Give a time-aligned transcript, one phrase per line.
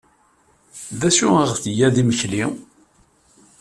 [0.99, 2.43] D acu ay d-tga d imekli?